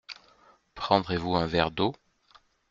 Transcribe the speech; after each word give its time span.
Prendrez-vous 0.73 1.35
un 1.35 1.45
verre 1.45 1.69
d’eau. 1.69 1.93